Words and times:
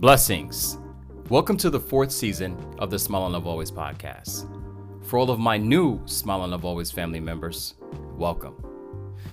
Blessings. 0.00 0.78
Welcome 1.28 1.58
to 1.58 1.68
the 1.68 1.78
fourth 1.78 2.10
season 2.10 2.56
of 2.78 2.90
the 2.90 2.98
Smile 2.98 3.26
and 3.26 3.34
Love 3.34 3.46
Always 3.46 3.70
podcast. 3.70 4.48
For 5.04 5.18
all 5.18 5.30
of 5.30 5.38
my 5.38 5.58
new 5.58 6.00
Smile 6.06 6.42
and 6.42 6.52
Love 6.52 6.64
Always 6.64 6.90
family 6.90 7.20
members, 7.20 7.74
welcome. 8.16 8.56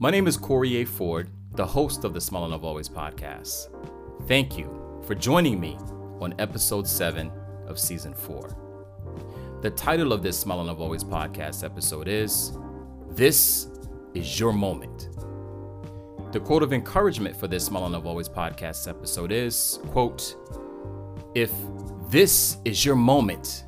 My 0.00 0.10
name 0.10 0.26
is 0.26 0.36
Corey 0.36 0.78
A. 0.78 0.84
Ford, 0.84 1.30
the 1.52 1.64
host 1.64 2.02
of 2.02 2.12
the 2.12 2.20
Smile 2.20 2.42
and 2.42 2.50
Love 2.50 2.64
Always 2.64 2.88
podcast. 2.88 3.68
Thank 4.26 4.58
you 4.58 5.00
for 5.06 5.14
joining 5.14 5.60
me 5.60 5.78
on 6.20 6.34
episode 6.40 6.88
7 6.88 7.30
of 7.68 7.78
season 7.78 8.12
4. 8.12 9.60
The 9.62 9.70
title 9.70 10.12
of 10.12 10.24
this 10.24 10.36
Smile 10.36 10.58
and 10.58 10.66
Love 10.66 10.80
Always 10.80 11.04
podcast 11.04 11.62
episode 11.62 12.08
is 12.08 12.58
This 13.10 13.68
is 14.12 14.40
Your 14.40 14.52
Moment. 14.52 15.07
The 16.30 16.40
quote 16.40 16.62
of 16.62 16.74
encouragement 16.74 17.34
for 17.34 17.48
this 17.48 17.68
and 17.68 17.76
Love 17.78 18.06
Always 18.06 18.28
podcast 18.28 18.86
episode 18.86 19.32
is, 19.32 19.78
quote, 19.86 20.36
if 21.34 21.50
this 22.10 22.58
is 22.66 22.84
your 22.84 22.96
moment, 22.96 23.64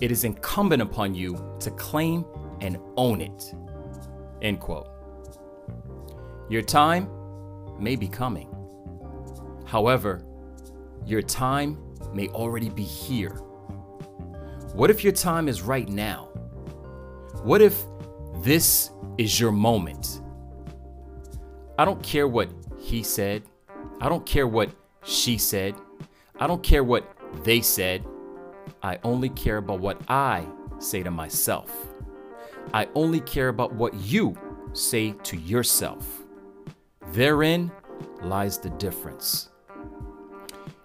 it 0.00 0.10
is 0.10 0.24
incumbent 0.24 0.82
upon 0.82 1.14
you 1.14 1.56
to 1.60 1.70
claim 1.70 2.24
and 2.60 2.78
own 2.96 3.20
it. 3.20 3.54
End 4.42 4.58
quote. 4.58 4.88
Your 6.50 6.62
time 6.62 7.08
may 7.78 7.94
be 7.94 8.08
coming. 8.08 8.52
However, 9.64 10.26
your 11.06 11.22
time 11.22 11.78
may 12.12 12.26
already 12.30 12.70
be 12.70 12.82
here. 12.82 13.36
What 14.74 14.90
if 14.90 15.04
your 15.04 15.12
time 15.12 15.46
is 15.46 15.62
right 15.62 15.88
now? 15.88 16.24
What 17.44 17.62
if 17.62 17.84
this 18.38 18.90
is 19.16 19.38
your 19.38 19.52
moment? 19.52 20.17
I 21.78 21.84
don't 21.84 22.02
care 22.02 22.26
what 22.26 22.50
he 22.76 23.04
said. 23.04 23.44
I 24.00 24.08
don't 24.08 24.26
care 24.26 24.48
what 24.48 24.70
she 25.04 25.38
said. 25.38 25.76
I 26.40 26.48
don't 26.48 26.62
care 26.62 26.82
what 26.82 27.16
they 27.44 27.60
said. 27.60 28.04
I 28.82 28.98
only 29.04 29.28
care 29.28 29.58
about 29.58 29.78
what 29.78 30.00
I 30.08 30.44
say 30.80 31.04
to 31.04 31.10
myself. 31.12 31.70
I 32.74 32.88
only 32.96 33.20
care 33.20 33.48
about 33.48 33.72
what 33.72 33.94
you 33.94 34.36
say 34.72 35.12
to 35.22 35.36
yourself. 35.36 36.24
Therein 37.12 37.70
lies 38.22 38.58
the 38.58 38.70
difference. 38.70 39.50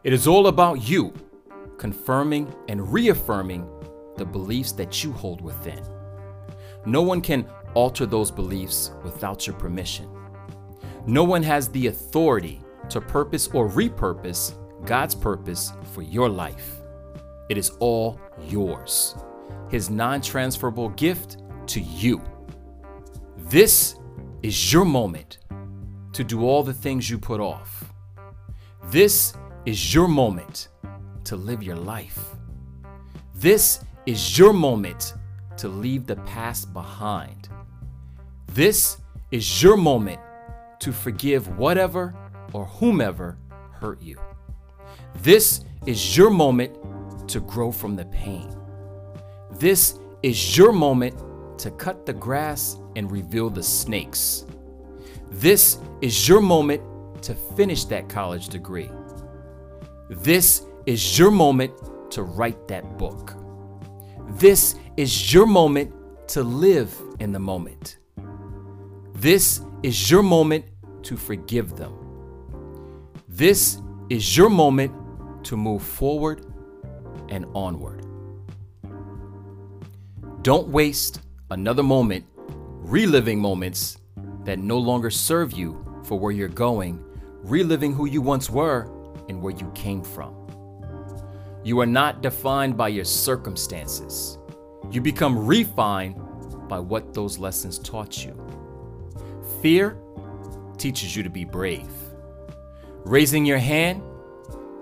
It 0.03 0.13
is 0.13 0.27
all 0.27 0.45
about 0.45 0.87
you 0.87 1.11
confirming 1.77 2.53
and 2.69 2.93
reaffirming 2.93 3.67
the 4.17 4.25
beliefs 4.25 4.73
that 4.73 5.03
you 5.03 5.11
hold 5.11 5.41
within. 5.41 5.83
No 6.85 7.01
one 7.01 7.19
can 7.19 7.47
alter 7.73 8.05
those 8.05 8.29
beliefs 8.29 8.91
without 9.03 9.47
your 9.47 9.55
permission. 9.55 10.12
No 11.05 11.25
one 11.25 11.43
has 11.43 11.67
the 11.67 11.87
authority 11.87 12.61
to 12.89 13.01
purpose 13.01 13.49
or 13.49 13.67
repurpose 13.69 14.53
God's 14.85 15.15
purpose 15.15 15.73
for 15.93 16.01
your 16.01 16.29
life. 16.29 16.77
It 17.49 17.57
is 17.57 17.71
all 17.79 18.19
yours. 18.47 19.15
His 19.69 19.89
non 19.89 20.21
transferable 20.21 20.89
gift 20.89 21.37
to 21.67 21.81
you. 21.81 22.21
This 23.37 23.95
is 24.43 24.71
your 24.71 24.85
moment 24.85 25.39
to 26.13 26.23
do 26.23 26.45
all 26.45 26.63
the 26.63 26.73
things 26.73 27.09
you 27.09 27.17
put 27.17 27.41
off. 27.41 27.93
This 28.85 29.33
is 29.65 29.93
your 29.93 30.07
moment 30.07 30.69
to 31.25 31.35
live 31.35 31.63
your 31.63 31.75
life. 31.75 32.35
This 33.35 33.83
is 34.05 34.37
your 34.37 34.53
moment 34.53 35.13
to 35.57 35.67
leave 35.67 36.05
the 36.05 36.15
past 36.17 36.73
behind. 36.73 37.49
This 38.47 38.97
is 39.31 39.61
your 39.61 39.77
moment 39.77 40.19
to 40.83 40.91
forgive 40.91 41.57
whatever 41.57 42.13
or 42.51 42.65
whomever 42.65 43.37
hurt 43.71 44.01
you. 44.01 44.19
This 45.21 45.63
is 45.85 46.17
your 46.17 46.29
moment 46.29 46.77
to 47.29 47.39
grow 47.39 47.71
from 47.71 47.95
the 47.95 48.03
pain. 48.05 48.53
This 49.51 49.97
is 50.23 50.57
your 50.57 50.73
moment 50.73 51.15
to 51.59 51.71
cut 51.71 52.05
the 52.05 52.11
grass 52.11 52.75
and 52.97 53.09
reveal 53.09 53.49
the 53.49 53.63
snakes. 53.63 54.45
This 55.31 55.77
is 56.01 56.27
your 56.27 56.41
moment 56.41 56.81
to 57.23 57.33
finish 57.33 57.85
that 57.85 58.09
college 58.09 58.49
degree. 58.49 58.91
This 60.09 60.63
is 60.85 61.17
your 61.17 61.31
moment 61.31 61.71
to 62.11 62.23
write 62.23 62.67
that 62.67 62.97
book. 62.97 63.35
This 64.31 64.75
is 64.97 65.33
your 65.33 65.45
moment 65.45 65.93
to 66.27 66.43
live 66.43 66.93
in 67.21 67.31
the 67.31 67.39
moment. 67.39 67.99
This 69.13 69.61
is 69.81 70.11
your 70.11 70.23
moment 70.23 70.65
to 71.03 71.17
forgive 71.17 71.75
them. 71.75 71.93
This 73.27 73.79
is 74.09 74.35
your 74.37 74.49
moment 74.49 74.93
to 75.45 75.57
move 75.57 75.83
forward 75.83 76.45
and 77.29 77.45
onward. 77.53 78.05
Don't 80.41 80.67
waste 80.67 81.21
another 81.51 81.83
moment 81.83 82.25
reliving 82.37 83.39
moments 83.39 83.97
that 84.43 84.59
no 84.59 84.77
longer 84.77 85.09
serve 85.09 85.53
you 85.53 85.83
for 86.03 86.19
where 86.19 86.31
you're 86.31 86.49
going, 86.49 87.03
reliving 87.43 87.93
who 87.93 88.05
you 88.05 88.21
once 88.21 88.49
were 88.49 88.83
and 89.29 89.41
where 89.41 89.53
you 89.53 89.71
came 89.73 90.03
from. 90.03 90.35
You 91.63 91.79
are 91.79 91.85
not 91.85 92.21
defined 92.21 92.75
by 92.75 92.89
your 92.89 93.05
circumstances. 93.05 94.37
You 94.91 94.99
become 94.99 95.45
refined 95.45 96.15
by 96.67 96.79
what 96.79 97.13
those 97.13 97.37
lessons 97.37 97.79
taught 97.79 98.25
you. 98.25 98.37
Fear 99.61 99.97
teaches 100.77 101.15
you 101.15 101.23
to 101.23 101.29
be 101.29 101.45
brave. 101.45 101.91
Raising 103.05 103.45
your 103.45 103.57
hand 103.57 104.01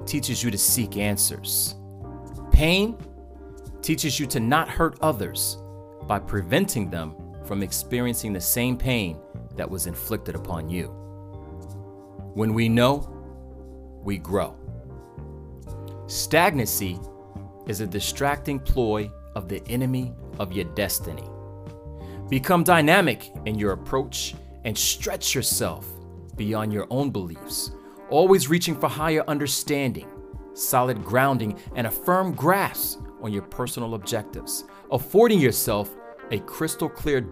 teaches 0.05 0.43
you 0.43 0.51
to 0.51 0.57
seek 0.57 0.97
answers. 0.97 1.75
Pain 2.51 2.97
teaches 3.81 4.19
you 4.19 4.27
to 4.27 4.39
not 4.39 4.69
hurt 4.69 4.97
others 5.01 5.57
by 6.07 6.19
preventing 6.19 6.89
them 6.89 7.15
from 7.45 7.63
experiencing 7.63 8.33
the 8.33 8.41
same 8.41 8.77
pain 8.77 9.17
that 9.55 9.69
was 9.69 9.87
inflicted 9.87 10.35
upon 10.35 10.69
you. 10.69 10.87
When 12.33 12.53
we 12.53 12.69
know, 12.69 13.09
we 14.03 14.17
grow. 14.17 14.55
Stagnancy 16.07 16.99
is 17.67 17.81
a 17.81 17.87
distracting 17.87 18.59
ploy 18.59 19.09
of 19.35 19.47
the 19.47 19.61
enemy 19.67 20.13
of 20.39 20.51
your 20.51 20.65
destiny. 20.65 21.27
Become 22.29 22.63
dynamic 22.63 23.31
in 23.45 23.57
your 23.57 23.73
approach 23.73 24.35
and 24.63 24.77
stretch 24.77 25.33
yourself 25.35 25.87
beyond 26.35 26.71
your 26.73 26.87
own 26.89 27.09
beliefs, 27.09 27.71
always 28.09 28.49
reaching 28.49 28.75
for 28.75 28.87
higher 28.87 29.23
understanding, 29.27 30.07
solid 30.53 31.03
grounding, 31.03 31.57
and 31.75 31.87
a 31.87 31.91
firm 31.91 32.33
grasp 32.33 32.99
on 33.21 33.31
your 33.31 33.43
personal 33.43 33.95
objectives, 33.95 34.65
affording 34.91 35.39
yourself 35.39 35.95
a 36.31 36.39
crystal 36.39 36.89
clear 36.89 37.27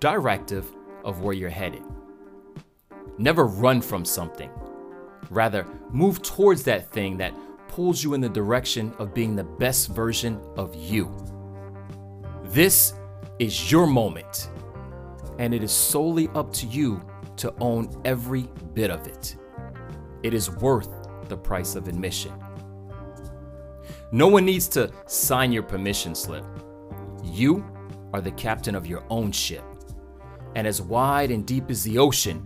directive 0.00 0.66
of 1.04 1.20
where 1.20 1.34
you're 1.34 1.50
headed. 1.50 1.82
Never 3.18 3.46
run 3.46 3.80
from 3.80 4.04
something. 4.04 4.50
Rather, 5.30 5.66
move 5.90 6.22
towards 6.22 6.62
that 6.64 6.90
thing 6.90 7.16
that 7.18 7.34
pulls 7.68 8.02
you 8.02 8.14
in 8.14 8.20
the 8.20 8.28
direction 8.28 8.92
of 8.98 9.14
being 9.14 9.34
the 9.34 9.44
best 9.44 9.90
version 9.90 10.40
of 10.56 10.74
you. 10.74 11.14
This 12.44 12.94
is 13.38 13.70
your 13.70 13.86
moment 13.86 14.50
and 15.38 15.54
it 15.54 15.62
is 15.62 15.72
solely 15.72 16.28
up 16.34 16.52
to 16.54 16.66
you 16.66 17.00
to 17.36 17.54
own 17.60 18.00
every 18.04 18.48
bit 18.74 18.90
of 18.90 19.06
it. 19.06 19.36
It 20.22 20.34
is 20.34 20.50
worth 20.50 20.88
the 21.28 21.36
price 21.36 21.74
of 21.74 21.88
admission. 21.88 22.32
No 24.12 24.28
one 24.28 24.44
needs 24.44 24.68
to 24.68 24.92
sign 25.06 25.52
your 25.52 25.62
permission 25.62 26.14
slip. 26.14 26.44
You 27.22 27.64
are 28.12 28.20
the 28.20 28.30
captain 28.32 28.74
of 28.74 28.86
your 28.86 29.04
own 29.10 29.32
ship. 29.32 29.64
And 30.54 30.66
as 30.66 30.80
wide 30.80 31.30
and 31.30 31.44
deep 31.44 31.68
as 31.68 31.82
the 31.82 31.98
ocean, 31.98 32.42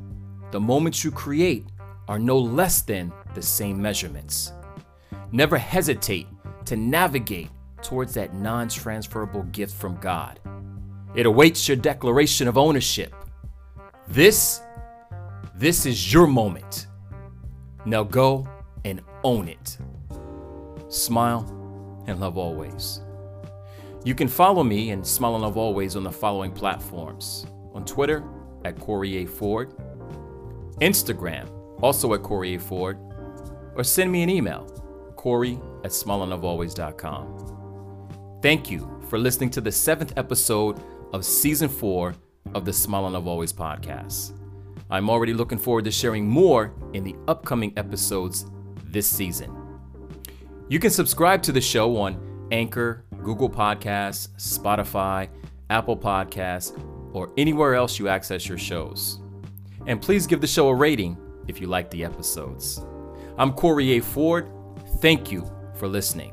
the 0.50 0.60
moments 0.60 1.04
you 1.04 1.10
create 1.10 1.66
are 2.08 2.18
no 2.18 2.38
less 2.38 2.80
than 2.80 3.12
the 3.34 3.42
same 3.42 3.80
measurements. 3.80 4.52
Never 5.30 5.58
hesitate 5.58 6.26
to 6.64 6.76
navigate 6.76 7.50
towards 7.82 8.14
that 8.14 8.34
non 8.34 8.68
transferable 8.68 9.42
gift 9.44 9.74
from 9.74 9.96
God 9.96 10.40
it 11.18 11.26
awaits 11.26 11.66
your 11.66 11.76
declaration 11.76 12.46
of 12.46 12.56
ownership. 12.56 13.12
This, 14.06 14.60
this 15.56 15.84
is 15.84 16.12
your 16.12 16.28
moment. 16.28 16.86
Now 17.84 18.04
go 18.04 18.48
and 18.84 19.02
own 19.24 19.48
it. 19.48 19.78
Smile 20.86 22.04
and 22.06 22.20
love 22.20 22.38
always. 22.38 23.00
You 24.04 24.14
can 24.14 24.28
follow 24.28 24.62
me 24.62 24.90
and 24.90 25.04
Smile 25.04 25.34
and 25.34 25.42
Love 25.42 25.56
Always 25.56 25.96
on 25.96 26.04
the 26.04 26.12
following 26.12 26.52
platforms 26.52 27.48
on 27.74 27.84
Twitter 27.84 28.22
at 28.64 28.78
Corey 28.78 29.16
A. 29.16 29.26
Ford, 29.26 29.74
Instagram, 30.80 31.50
also 31.82 32.14
at 32.14 32.22
Corey 32.22 32.54
A. 32.54 32.60
Ford, 32.60 32.96
or 33.74 33.82
send 33.82 34.12
me 34.12 34.22
an 34.22 34.30
email, 34.30 34.66
Corey 35.16 35.58
at 35.82 35.90
smileandlovealways.com. 35.90 38.38
Thank 38.40 38.70
you 38.70 39.02
for 39.10 39.18
listening 39.18 39.50
to 39.50 39.60
the 39.60 39.72
seventh 39.72 40.12
episode 40.16 40.80
of 41.12 41.24
season 41.24 41.68
four 41.68 42.14
of 42.54 42.64
the 42.64 42.72
Smile 42.72 43.06
and 43.06 43.14
Love 43.14 43.26
Always 43.26 43.52
podcast. 43.52 44.32
I'm 44.90 45.10
already 45.10 45.34
looking 45.34 45.58
forward 45.58 45.84
to 45.84 45.90
sharing 45.90 46.26
more 46.26 46.72
in 46.92 47.04
the 47.04 47.14
upcoming 47.26 47.72
episodes 47.76 48.46
this 48.84 49.06
season. 49.06 49.54
You 50.68 50.78
can 50.78 50.90
subscribe 50.90 51.42
to 51.42 51.52
the 51.52 51.60
show 51.60 51.96
on 51.98 52.48
Anchor, 52.50 53.04
Google 53.22 53.50
Podcasts, 53.50 54.28
Spotify, 54.36 55.28
Apple 55.70 55.96
Podcasts, 55.96 56.78
or 57.12 57.32
anywhere 57.36 57.74
else 57.74 57.98
you 57.98 58.08
access 58.08 58.48
your 58.48 58.58
shows. 58.58 59.20
And 59.86 60.00
please 60.00 60.26
give 60.26 60.40
the 60.40 60.46
show 60.46 60.68
a 60.68 60.74
rating 60.74 61.16
if 61.46 61.60
you 61.60 61.66
like 61.66 61.90
the 61.90 62.04
episodes. 62.04 62.84
I'm 63.38 63.52
Corey 63.52 63.92
A. 63.98 64.00
Ford. 64.00 64.50
Thank 65.00 65.30
you 65.30 65.50
for 65.74 65.88
listening. 65.88 66.32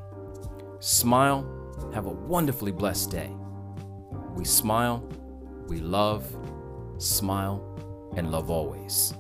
Smile. 0.80 1.52
Have 1.94 2.06
a 2.06 2.12
wonderfully 2.12 2.72
blessed 2.72 3.12
day. 3.12 3.32
We 4.36 4.44
smile, 4.44 5.04
we 5.68 5.80
love, 5.80 6.26
smile, 6.98 7.64
and 8.16 8.32
love 8.32 8.50
always. 8.50 9.14